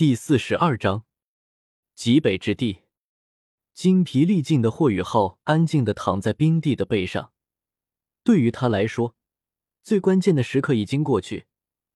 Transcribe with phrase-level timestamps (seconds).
[0.00, 1.04] 第四十二章，
[1.94, 2.84] 极北之地，
[3.74, 7.32] 精疲力尽的霍雨浩安静的躺在冰帝的背上。
[8.24, 9.14] 对于他来说，
[9.82, 11.44] 最关键的时刻已经过去。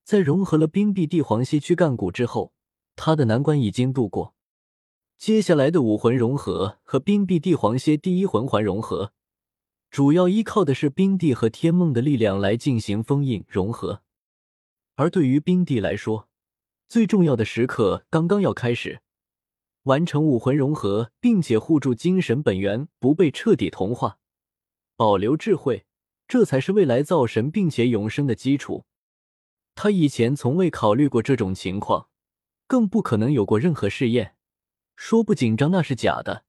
[0.02, 2.52] 在融合了冰碧帝皇蝎躯干骨之后，
[2.94, 4.34] 他的难关已经度过。
[5.16, 9.14] 接下来的武魂融合和冰碧帝皇蝎第一魂环融合，
[9.90, 14.02] 主要依靠的是冰帝和天梦的力量来进行封印融合。
[14.96, 16.28] 而对于冰帝来说，
[16.94, 19.00] 最重要的时刻刚刚要开始，
[19.82, 24.18] 完成武魂融合，并且护住精神本源不被彻底同化，
[24.94, 25.86] 保留智慧，
[26.28, 28.84] 这才是未来造神并且永生的基础。
[29.74, 32.08] 他以前从未考虑过这种情况，
[32.68, 34.36] 更不可能有过任何试验。
[34.94, 36.44] 说不紧张那是假的，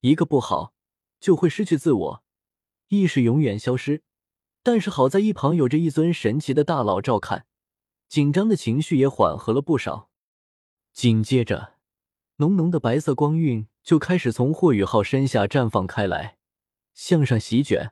[0.00, 0.74] 一个不好
[1.20, 2.24] 就会失去自我，
[2.88, 4.02] 意识永远消失。
[4.64, 7.46] 但是好在一旁有着一尊神奇的大佬照看。
[8.14, 10.08] 紧张的情绪也缓和了不少。
[10.92, 11.74] 紧接着，
[12.36, 16.38] 浓浓的白色光晕就开始从霍雨浩身下绽放开来，
[16.94, 17.90] 向上席卷，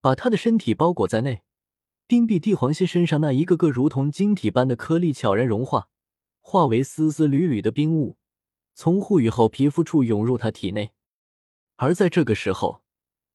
[0.00, 1.44] 把他的身体包裹在内。
[2.08, 5.88] 冰碧帝皇蝎身上那一个个如同晶体般的颗粒悄然融化，
[6.40, 8.16] 化为丝丝缕缕的冰雾，
[8.74, 10.90] 从霍雨浩皮肤处涌入他体内。
[11.76, 12.82] 而在这个时候，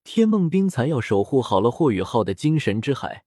[0.04, 3.24] 天梦冰蚕要守护好了霍雨浩的精神之海。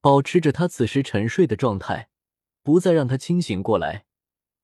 [0.00, 2.08] 保持着他此时沉睡的状态，
[2.66, 4.06] 不再让他清醒过来。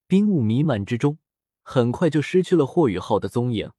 [0.09, 1.19] 冰雾弥漫之中，
[1.63, 3.71] 很快就失去了霍雨浩的踪影，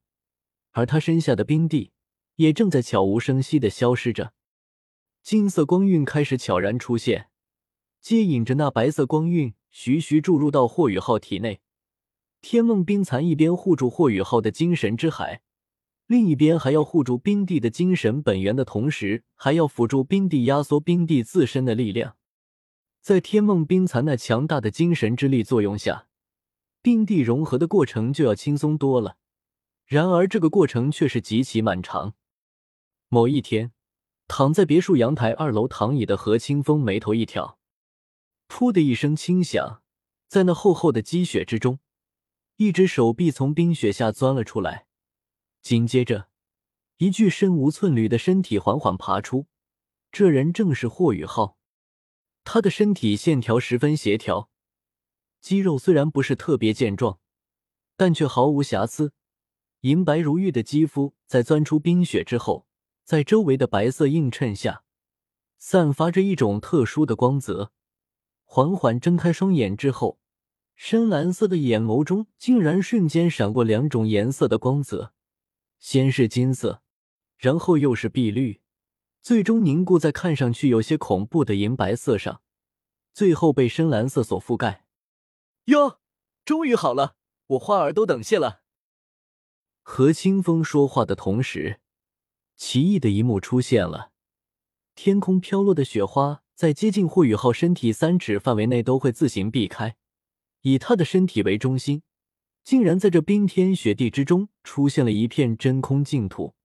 [0.72, 1.92] 而他身下的冰帝
[2.38, 4.32] 也正在悄无声息的消失着。
[5.22, 7.28] 金色光晕开始悄然出现，
[8.00, 11.60] 接引着那白色光晕徐徐注入到霍雨浩体内。
[12.42, 15.42] 天梦冰蚕一边护住霍雨浩的精神之海。
[16.08, 22.16] 另一边还要护住冰帝的精神本源的同时，还要辅助冰帝压缩冰帝自身的力量。
[23.04, 26.08] 在天梦冰蚕那强大的精神之力作用下，
[26.82, 29.18] 冰地融合的过程就要轻松多了。
[29.86, 32.14] 然而，这个过程却是极其漫长。
[33.10, 33.74] 某一天，
[34.30, 37.60] 躺在别墅阳台二楼躺椅的何清风眉头一挑，
[38.48, 39.82] 噗的一声轻响，
[40.30, 41.80] 在那厚厚的积雪之中，
[42.56, 44.88] 一只手臂从冰雪下钻了出来。
[45.62, 46.30] 紧接着，
[47.00, 49.48] 一具身无寸缕的身体缓缓爬出。
[50.10, 51.58] 这人正是霍雨浩。
[52.44, 54.50] 他的身体线条十分协调，
[55.42, 57.20] 肌肉虽然不是特别健壮，
[57.96, 59.14] 但却毫无瑕疵。
[59.82, 62.68] 银白如玉的肌肤在钻出冰雪之后，
[63.04, 64.84] 在周围的白色映衬下，
[65.58, 67.72] 散发着一种特殊的光泽。
[68.46, 70.20] 缓缓睁开双眼之后，
[70.76, 75.14] 深蓝色的眼眸中竟然瞬间闪过两种颜色的光泽。
[75.80, 76.82] 先是金色，
[77.38, 78.62] 然后又是碧绿，
[79.24, 82.42] 最终凝固在看上去有些恐怖的银白色上，
[83.14, 84.86] 最后被深蓝色所覆盖。
[85.66, 86.02] 哟，
[86.44, 87.16] 终于好了，
[87.48, 88.64] 我花儿都等谢了。
[89.82, 91.80] 何清风说话的同时，
[92.58, 94.12] 奇异的一幕出现了：
[94.94, 99.96] 天空飘落的雪花在接近霍雨浩身体三尺范围内都会自行避开，
[100.64, 102.04] 以他的身体为中心。
[102.66, 106.56] 竟然在这冰天雪地之中出现了一片真空净土。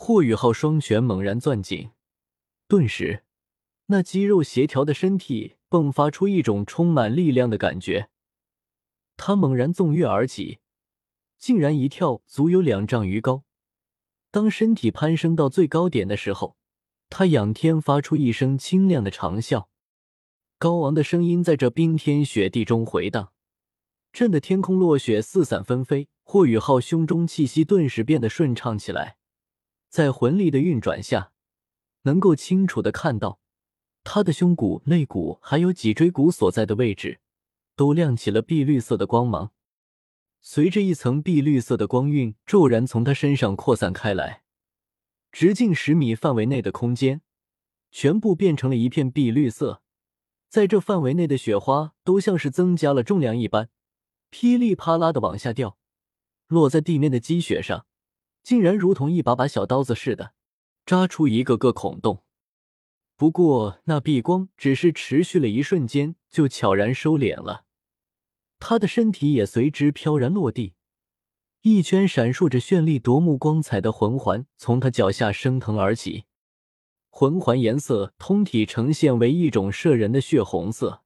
[0.00, 1.90] 霍雨浩双拳猛然攥紧，
[2.68, 3.24] 顿时，
[3.86, 8.08] 那肌肉协调的身体迸发出一种充满力量的感觉。
[9.16, 10.60] 他猛然纵跃而起，
[11.36, 13.42] 竟然一跳足有两丈余高。
[14.30, 16.56] 当身体攀升到最高点的时候，
[17.10, 19.66] 他仰天发出一声清亮的长啸，
[20.58, 23.32] 高昂的声音在这冰天雪地中回荡。
[24.12, 29.17] 震得天空落雪四散纷飞，霍雨浩胸中气息顿时变得顺畅起来，
[29.88, 31.32] 在魂力的运转下，
[32.02, 33.40] 能够清楚的看到
[34.04, 37.20] 他的胸骨、肋骨还有脊椎骨所在的位置，
[37.74, 39.52] 都亮起了碧绿色的光芒。
[40.40, 44.42] 随着一层碧绿色的光晕骤然从他身上扩散开来，
[45.32, 47.22] 直径十米范围内的空间
[47.90, 49.82] 全部变成了一片碧绿色，
[50.48, 53.68] 在这范围内的雪花都像是增加了重量一般。
[54.30, 55.76] 噼里啪啦的往下掉，
[56.46, 57.86] 落在地面的积雪上，
[58.48, 60.32] 竟然如同一把把小刀子似的，
[60.86, 62.24] 扎出一个个孔洞。
[63.14, 67.66] 不过那碧光只是持续了一瞬间，就悄然收敛了，
[68.58, 70.72] 他的身体也随之飘然落地。
[71.60, 76.24] 一圈闪烁着绚丽夺目光彩的魂环从他脚下升腾而起，
[77.10, 81.02] 魂环颜色通体呈现为一种摄人的血红色。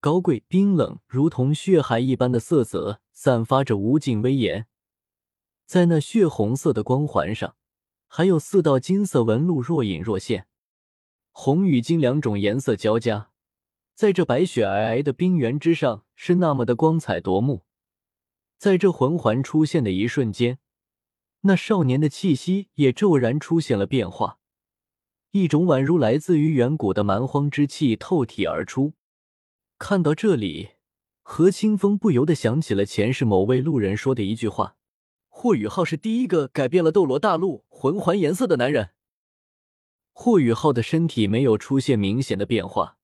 [0.00, 4.66] 高贵冰冷，如同血海一般的色泽，散发着无尽威严。
[5.66, 7.56] 在那血红色的光环上，
[8.06, 10.46] 还有四道金色纹路若隐若现，
[11.32, 13.30] 红与金两种颜色交加，
[13.94, 17.64] 在这白雪皑皑的冰原之上，是那么的光彩夺目。
[18.56, 20.60] 在这魂环出现的一瞬间，
[21.40, 24.38] 那少年的气息也骤然出现了变化，
[25.32, 28.94] 一种宛如来自于远古的蛮荒之气透体而出。
[29.78, 30.70] 看到这里，
[31.22, 34.76] 何清风不由得想起了前世某位路人说的一句话
[35.38, 38.92] ：“霍雨浩是第一个改变了斗罗大陆魂环颜色的男人。”
[40.14, 42.96] 霍雨浩的身体没有出现明显的变化。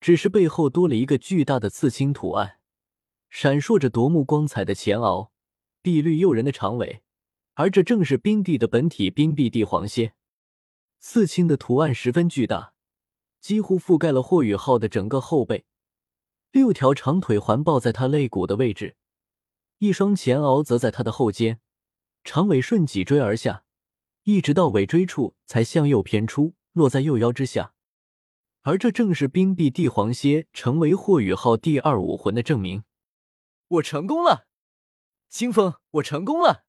[0.00, 2.60] 只是背后多了一个巨大的刺青图案，
[3.28, 5.30] 闪烁着夺目光彩的前螯，
[5.82, 7.02] 碧绿诱人的长尾，
[7.54, 10.12] 而这正是冰帝的本体——冰碧帝皇蝎。
[11.00, 12.74] 刺青的图案十分巨大，
[13.40, 15.64] 几乎覆盖了霍雨浩的整个后背。
[16.52, 18.96] 六条长腿环抱在他肋骨的位置，
[19.78, 21.60] 一双前螯则在他的后肩，
[22.24, 23.64] 长尾顺脊椎而下，
[24.22, 27.74] 一直到尾椎处才向右偏出，落在右腰之下。
[28.62, 32.84] 而这正是冰碧帝皇蝎成为霍雨浩第二武魂的证明。
[33.68, 34.48] 我成功了，
[35.28, 36.64] 清风，我成功了。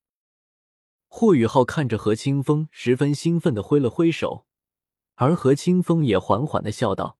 [1.07, 4.45] 霍雨浩看着何清风，十分兴奋的挥了挥手，
[5.15, 7.17] 而何清风也缓缓的笑道：“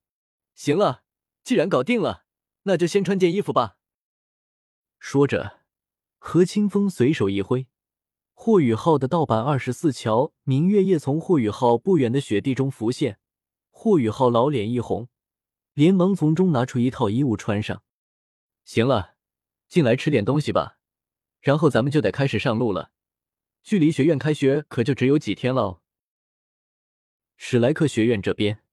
[0.54, 1.04] 行了，
[1.44, 2.25] 既然搞定了，
[2.63, 3.78] 那就先穿件衣服吧。”
[5.00, 5.56] 说着，
[6.18, 7.68] 何清风随手一挥，
[8.34, 13.19] 霍雨浩的盗版二十四桥明月夜从霍雨浩不远的雪地中浮现。
[13.69, 15.08] 霍雨浩老脸一红，
[15.74, 17.84] 连忙从中拿出一套衣物穿上。
[18.66, 19.16] 行了，
[19.68, 20.80] 进来吃点东西吧，
[21.40, 22.92] 然后咱们就得开始上路了。
[23.62, 25.81] 距离学院开学可就只有几天了。
[27.36, 28.64] 史莱克学院这边，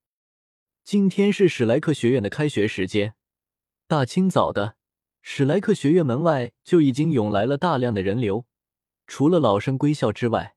[0.82, 3.14] 今天是史莱克学院的开学时间。
[3.87, 4.76] 大清早的，
[5.26, 8.44] 史莱克学院门外就已经涌来了大量的人流，
[9.06, 10.55] 除了老生归校之外。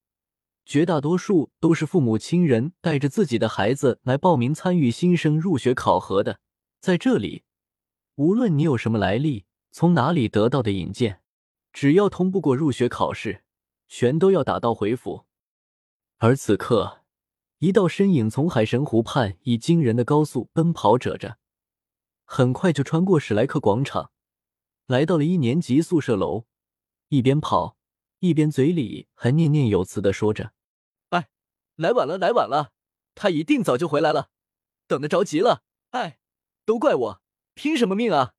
[0.65, 6.41] 绝大多数都是父母亲人带着自己的孩子来报名参与新生入学考核的。
[6.81, 7.43] 在这里，
[8.15, 11.21] 无论你有什么来历，从哪里得到的引荐，
[11.71, 13.43] 只要通不过入学考试，
[13.87, 15.25] 全都要打道回府。
[16.17, 17.03] 而此刻，
[17.59, 21.37] 一道身影从海神湖畔以惊人的高速奔跑着着，
[22.25, 24.11] 很快就穿过史莱克广场，
[24.87, 26.45] 来到了一年级宿舍楼，
[27.09, 27.77] 一边跑
[28.19, 30.53] 一边嘴里还念念有词的说着。
[31.09, 31.29] 哎
[31.75, 32.71] 来晚了，来晚了，
[33.13, 34.29] 他一定早就回来了，
[34.87, 35.63] 等得着急了。
[35.91, 36.19] 哎，
[36.65, 37.21] 都怪我，
[37.53, 38.33] 拼什么命啊！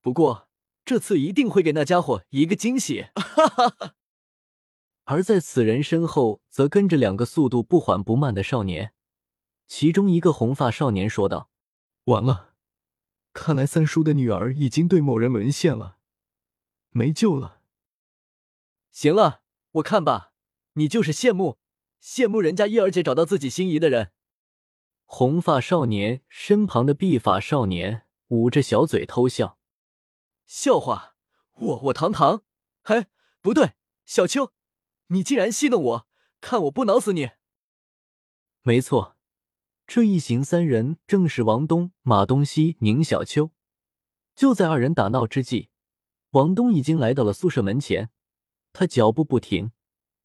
[0.00, 0.48] 不过
[0.84, 3.06] 这次一定会给那家伙一个惊喜。
[3.14, 3.94] 哈哈哈。
[5.04, 8.92] 而在此人身后，则跟着两个速度不缓不慢的少年，
[9.66, 11.50] 其中一个红发少年说道
[12.04, 12.47] ：“完了，
[13.40, 15.98] 看来三叔的女儿已经对某人沦陷了，
[16.90, 17.60] 没救了。
[18.90, 19.42] 行了，
[19.74, 20.32] 我看吧，
[20.72, 21.58] 你就是羡慕。”
[22.02, 24.12] 羡慕人家叶儿姐找到自己心仪的人。
[25.04, 29.58] 红发少年身旁的碧发少年捂着小嘴偷笑。
[30.46, 31.16] 笑话，
[31.54, 32.42] 我我堂堂，
[32.82, 33.06] 嘿，
[33.40, 33.74] 不对，
[34.04, 34.52] 小秋，
[35.08, 36.08] 你竟然戏弄我，
[36.40, 37.30] 看我不挠死你！
[38.62, 39.16] 没错，
[39.88, 43.52] 这一行三人正是王东、马东锡、宁小秋。
[44.34, 45.70] 就在二人打闹之际，
[46.32, 48.10] 王东已经来到了宿舍门前，
[48.74, 49.72] 他脚步不停。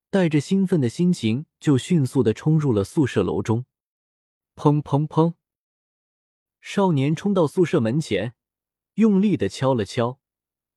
[0.09, 3.65] 带着兴奋的心情，就迅速的冲入了宿舍楼中。
[4.57, 5.35] 砰砰砰！
[6.59, 8.35] 少年冲到宿舍门前，
[8.95, 10.19] 用力的敲了敲，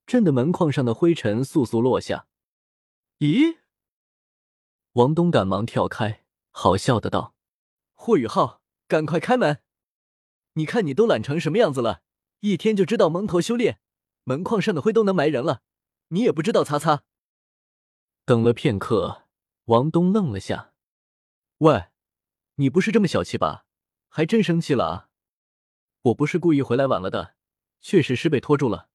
[0.07, 2.29] 震得门框上的灰尘簌簌落下。
[3.19, 3.59] 咦？
[4.93, 7.35] 王东赶忙跳开，好笑的道
[7.93, 9.63] ：“霍雨浩，赶快开门！
[10.55, 12.03] 你看你都懒成什么样子了，
[12.41, 13.81] 一天就知道蒙头修炼，
[14.25, 15.63] 门框上的灰都能埋人了，
[16.09, 17.05] 你也不知道擦擦。”
[18.25, 19.25] 等了片刻。
[19.67, 20.73] 王东愣了下，
[21.59, 21.87] 喂，
[22.55, 23.67] 你不是这么小气吧？
[24.09, 25.11] 还真生气了啊！
[26.03, 27.35] 我不是故意回来晚了的，
[27.81, 28.91] 确实是被拖住了。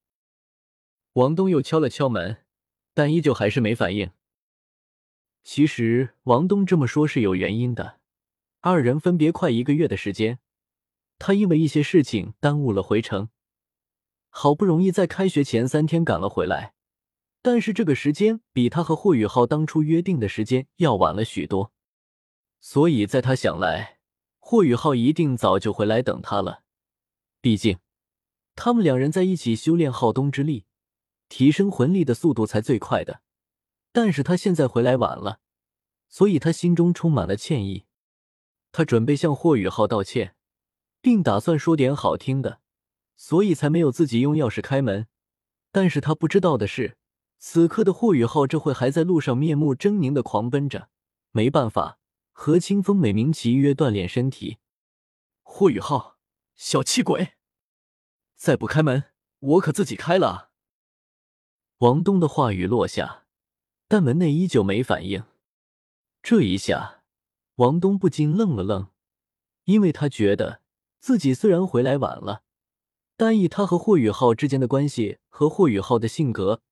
[1.12, 2.46] 王东又敲了敲门，
[2.94, 4.12] 但依旧还是没反应。
[5.44, 8.00] 其实王东这么说是有原因的，
[8.64, 10.38] 二人分别快一个月的时间，
[11.18, 13.28] 他因为一些事情耽误了回城，
[14.28, 16.72] 好不容易在开学前三天赶了回来。
[17.42, 21.72] 但是这个时间比他和霍雨浩当初约定的时间要晚了许多，
[22.60, 23.98] 所以在他想来，
[24.38, 26.62] 霍雨浩一定早就回来等他了。
[27.40, 27.80] 毕竟，
[28.54, 30.66] 他们两人在一起修炼浩东之力，
[31.28, 33.22] 提升魂力的速度才最快的。
[33.90, 35.40] 但是他现在回来晚了，
[36.08, 37.86] 所以他心中充满了歉意。
[38.72, 40.34] 他准备向霍雨浩道歉，
[41.00, 42.60] 并打算说点好听的，
[43.16, 45.06] 所以才没有自己用钥匙开门。
[45.70, 46.96] 但是他不知道的是。
[47.44, 50.88] 此刻的霍雨浩这会还在路上面目狰狞的狂奔着，
[51.32, 51.98] 没办法，
[52.30, 54.58] 何清风美名其曰锻炼身体。
[55.42, 56.18] 霍雨浩，
[56.54, 57.32] 小气鬼！
[58.36, 59.06] 再不开门，
[59.40, 60.52] 我可自己开了。
[61.78, 63.24] 王东的话语落下，
[63.88, 65.24] 但门内依旧没反应。
[66.22, 67.01] 这一下，
[67.56, 68.88] 王东不禁愣了愣，
[69.64, 70.62] 因为他觉得
[70.98, 72.42] 自己虽然回来晚了，
[73.16, 76.62] 但以他和霍宇浩之间的关系和霍宇浩的性格，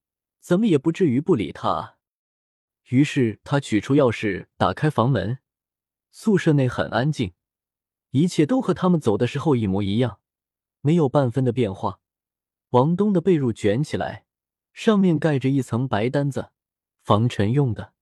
[0.41, 1.97] 怎么也不至于不理他。
[2.89, 5.39] 于是他取出钥匙，打开房门。
[6.11, 7.35] 宿舍内很安静，
[8.11, 10.19] 一切都和他们走的时候一模一样，
[10.81, 12.01] 没有半分的变化。
[12.71, 14.25] 王东的被褥卷起来，
[14.73, 16.51] 上面盖着一层白单子，
[17.03, 17.93] 防尘用的；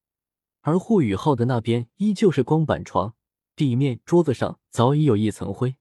[0.61, 3.15] 而霍宇浩的那边依旧是光板床，
[3.57, 5.77] 地面、桌子上早已有一层灰，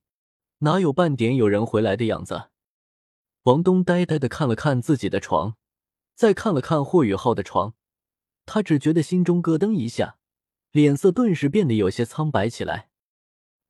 [0.59, 2.49] 哪有半点有人回来的样子？
[3.43, 5.55] 王东呆呆的看了看自己的床，
[6.15, 7.73] 再看了看霍宇浩的床，
[8.45, 10.17] 他只觉得心中咯噔一下。
[10.71, 12.89] 脸色顿时变得有些苍白起来。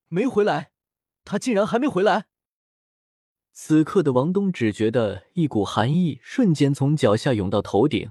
[0.08, 0.72] 没回来，
[1.24, 2.26] 他竟然还没回来！
[3.52, 8.10] 此刻的王东只觉得一股寒意瞬间从脚下涌到头顶。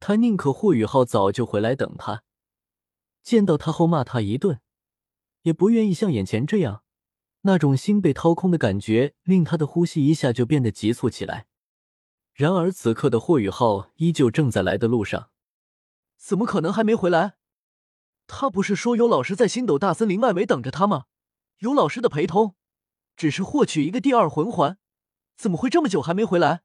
[0.00, 2.24] 他宁可霍雨浩早就回来等他，
[3.22, 4.60] 见到他后骂他一顿，
[5.42, 6.82] 也不愿意像眼前这样。
[7.42, 11.46] 那种心被掏空的感觉令他的呼吸一下就变得急促起来。
[12.32, 15.30] 然而此刻的霍雨浩依旧正在来的路上，
[16.16, 17.36] 怎么可能还没回来？
[18.26, 21.06] 他不是说有老师在星斗大森林外围等着他吗？
[21.58, 22.56] 有老师的陪同，
[23.16, 24.78] 只是获取一个第二魂环，
[25.36, 26.62] 怎么会这么久还没回来？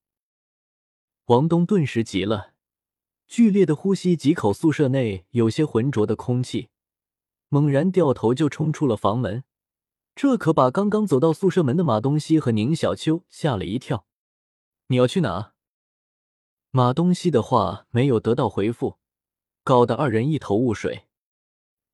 [1.26, 2.54] 王东顿时急了，
[3.28, 6.70] 剧烈的呼吸几口宿舍内有些浑浊的空气，
[7.50, 9.44] 猛然掉头就冲出了房门。
[10.16, 14.06] 这可把刚刚走到宿舍门的马东锡和宁小秋吓了一跳。
[14.88, 15.54] 你要去哪？
[16.72, 18.98] 马东锡的话没有得到回复，
[19.64, 21.06] 搞得二人一头雾水。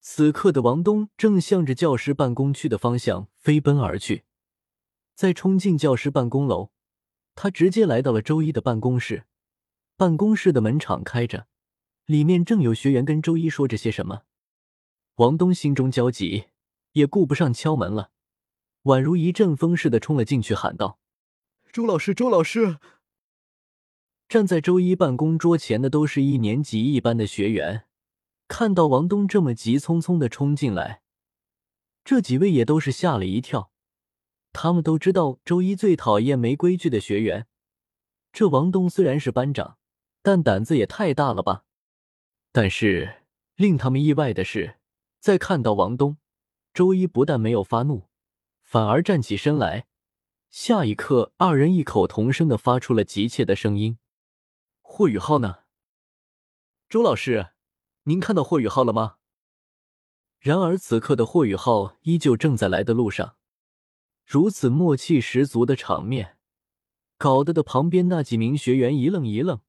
[0.02, 4.26] 此刻的王东正向着教师办公区的方向飞奔而去，
[5.16, 6.72] 在冲进教师办公楼，
[7.34, 9.26] 他直接来到了周一的办公室。
[10.02, 11.46] 办公室的门敞开着，
[12.08, 14.24] 里面正有学员跟周一说着些什么。
[15.18, 16.46] 王东心中焦急，
[16.94, 18.10] 也顾不上敲门了，
[18.86, 20.98] 宛如一阵风似的冲了进去，喊道
[21.72, 22.80] ：“周老师，周老师！”
[24.28, 27.84] 站在周一办公桌前的都是一年级一班的学员。
[28.48, 31.04] 看到王东这么急匆匆的冲进来，
[32.04, 33.72] 这几位也都是吓了一跳。
[34.52, 37.46] 他们都知道周一最讨厌没规矩的学员。
[38.34, 39.78] 这王东虽然是班长，
[40.22, 41.66] 但胆子也太大了吧？
[42.52, 43.24] 但是
[43.56, 44.80] 令他们意外的是，
[45.20, 46.18] 在看到王东，
[46.74, 48.10] 周一不但没有发怒，
[48.62, 49.88] 反而站起身来。
[50.50, 53.98] 下一刻，二人异口同声的发出了急切的声音
[54.82, 55.60] ：“霍雨浩呢？
[56.90, 57.52] 周老师。”
[58.06, 59.18] 您看到霍雨浩了吗？
[60.40, 63.36] 然而此刻的霍雨浩依旧正在来的路上。
[64.26, 66.40] 如此默契十足的场面，
[67.20, 69.62] 搞得的旁边那几名学员一愣一愣，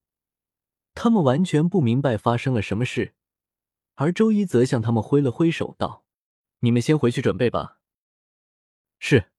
[0.94, 3.14] 他们完全不明白发生了什么事。
[3.94, 6.04] 而周一则向他们挥了挥手，道
[6.60, 7.80] ：“你们先回去准备吧。”
[8.98, 9.30] 是。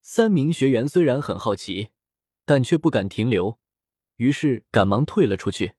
[0.00, 1.90] 三名学员虽然很好奇，
[2.44, 3.58] 但却不敢停留，
[4.16, 5.74] 于是赶忙退了出去。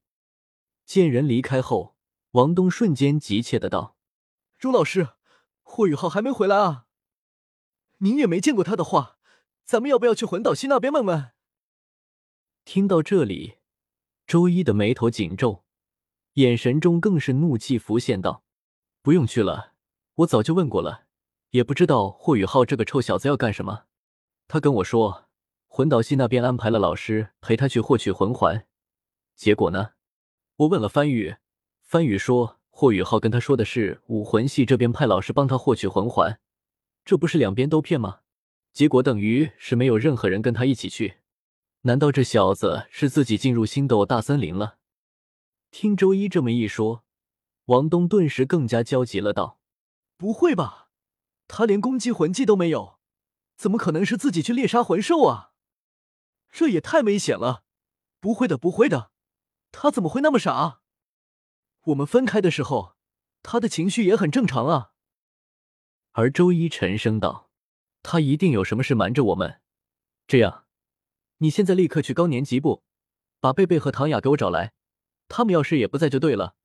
[0.86, 1.96] 见人离开后。
[2.32, 3.96] 王东瞬间急切的道
[4.60, 5.12] ：“周老师，
[5.62, 6.86] 霍宇浩还没回来啊？
[8.00, 9.20] 您也没见过他的话，
[9.64, 11.32] 咱们要不要去魂岛西那边问问？”
[12.66, 13.60] 听到这里，
[14.28, 15.64] 周一的眉头紧皱，
[16.34, 18.44] 眼神中更是怒气浮现，道
[19.04, 19.74] ：“不用去了，
[20.16, 21.04] 我早就问过了，
[21.52, 23.84] 也不知道霍宇浩这个臭小子要干什么。
[24.48, 25.26] 他跟我说，
[25.68, 28.66] 魂导系那边安排了老师陪他去获取魂环，
[29.36, 29.92] 结果呢，
[30.58, 31.38] 我问了番禺。”
[31.86, 36.40] 番禺说：“霍宇浩跟他说的是武魂系这边派老师帮他获取魂环，
[37.06, 38.22] 这不是两边都骗吗？
[38.74, 41.18] 结果等于是没有任何人跟他一起去。
[41.86, 44.80] 难道这小子是自己进入星斗大森林了？”
[45.70, 47.04] 听周一这么一说，
[47.66, 49.60] 王东顿时更加焦急了，道
[50.18, 50.90] ：“不会吧？
[51.48, 52.98] 他连攻击魂技都没有，
[53.56, 55.52] 怎么可能是自己去猎杀魂兽啊？
[56.52, 57.64] 这也太危险了！
[58.20, 59.12] 不会的，不会的，
[59.72, 60.82] 他怎么会那么傻？”
[61.86, 62.96] 我们分开的时候，
[63.44, 64.94] 他的情绪也很正常啊。
[66.14, 67.52] 而周一沉声道
[68.02, 69.62] ：“他一定有什么事瞒着我们。
[70.26, 70.65] 这样，
[71.38, 72.84] 你现在立刻去高年级部，
[73.40, 74.74] 把贝贝和唐雅给我找来。
[75.28, 76.56] 他们要是也不在就对了。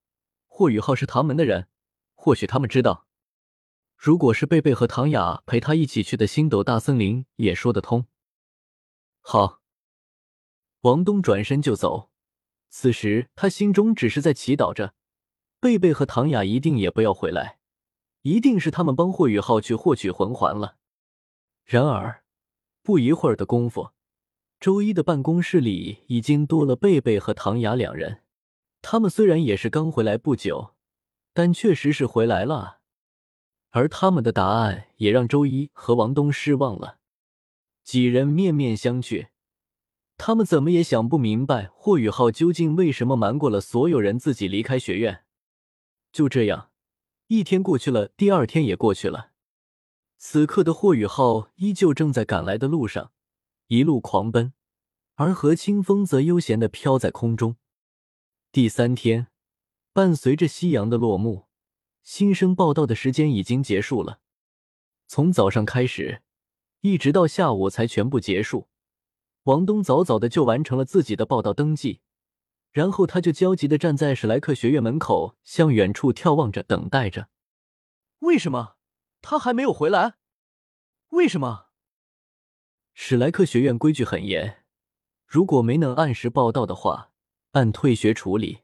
[0.47, 1.69] 霍宇浩是唐门的人，
[2.15, 3.07] 或许他们知道。
[3.97, 8.07] 如果是贝贝和唐雅陪他一起去的星斗大森林，也说得通。”
[9.21, 9.61] 好。
[10.83, 12.11] 王东转身就走。
[12.69, 14.95] 此时他心中只是在祈祷着。
[15.59, 17.59] 贝贝和唐雅一定也不要回来，
[18.23, 20.77] 一定是他们帮霍宇浩去获取魂环了。
[21.65, 22.25] 然而，
[22.83, 23.91] 不一会儿的功夫，
[24.61, 28.21] 周一的办公室里已经多了贝贝和唐雅两人。
[28.83, 30.75] 他们虽然也是刚回来不久，
[31.33, 32.81] 但确实是回来了。
[33.71, 36.99] 而他们的答案也让周一和王东失望了。
[37.83, 39.29] 几人面面相觑，
[40.19, 45.25] 他们怎么也想不明白霍雨浩究竟为什么瞒过了所有人，自己离开学院。
[46.13, 46.69] 就这样，
[47.29, 49.31] 一天过去了，第二天也过去了。
[50.19, 53.13] 此刻的霍雨浩依旧正在赶来的路上，
[53.71, 54.53] 一路狂奔，
[55.15, 57.55] 而何清风则悠闲的飘在空中。
[58.51, 59.29] 第三天，
[59.93, 61.47] 伴随着夕阳的落幕，
[62.03, 64.19] 新生报道的时间已经结束了。
[65.07, 66.23] 从早上开始，
[66.81, 68.69] 一直到下午才全部结束。
[69.45, 72.01] 王东早早的就完成了自己的报道登记，
[72.73, 77.29] 然后他就焦急的站在史莱克学院门口，向远处眺望着，等待着。
[78.19, 78.75] 为什么？
[79.23, 80.15] 他还没有回来，
[81.11, 81.70] 为什么？
[83.03, 84.63] 史莱克学院规矩很严，
[85.27, 87.13] 如果没能按时报到的话，
[87.53, 88.59] 按退学处理。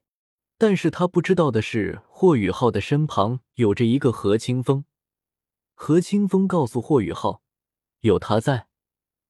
[0.59, 4.85] 但是他不知道的是，霍雨浩的身旁有着一个何清风。
[5.75, 7.43] 何清风告诉霍雨浩，
[8.01, 8.69] 有他在，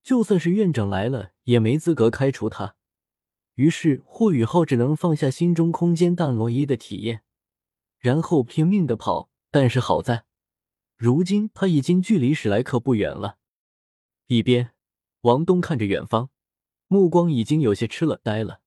[0.03, 2.75] 就算是院长来了，也没资格开除他。
[3.55, 7.23] 于是霍雨浩只能放下心中空间淡罗伊的体验，
[8.01, 9.31] 然后拼命的跑。
[9.53, 10.25] 但是好在。
[10.97, 13.39] 如今他已经距离史莱克不远了。
[14.27, 14.73] 一边，
[15.27, 16.31] 王东看着远方，
[16.87, 18.61] 目光已经有些吃了呆了。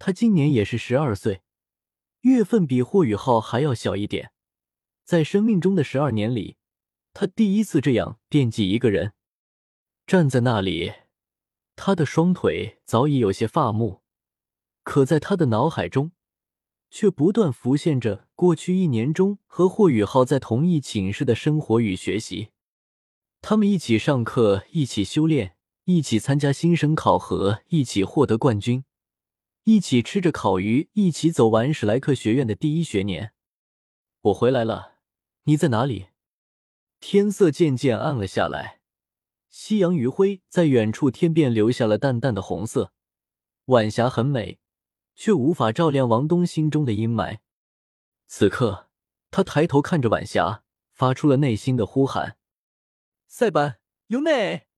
[0.00, 1.42] 他今年也是十二岁，
[2.22, 4.32] 月份比霍雨浩还要小一点。
[5.04, 6.56] 在生命中的十二年里，
[7.12, 9.12] 他第一次这样惦记一个人。
[10.08, 10.92] 站在那里，
[11.76, 14.02] 他的双腿早已有些发木，
[14.82, 16.10] 可在他的脑海中。
[16.90, 22.50] 却不断浮现着过去一年中和霍雨浩在同一寝室的生活与学习。
[23.46, 28.86] 他们一起上课，一起修炼，一起参加新生考核，一起获得冠军，
[29.64, 33.34] 一起吃着烤鱼，一起走完史莱克学院的第一学年。
[34.22, 34.94] 我回来了，
[35.42, 36.06] 你在哪里？
[37.00, 38.80] 天色渐渐暗了下来，
[39.50, 42.92] 夕阳余晖在远处天边留下了淡淡的红色，
[43.66, 44.58] 晚霞很美。
[45.14, 47.40] 却无法照亮王东心中的阴霾。
[48.26, 48.88] 此刻，
[49.30, 52.36] 他抬头看着晚霞，发出了内心的呼喊
[53.36, 54.68] ：“塞班，由内。”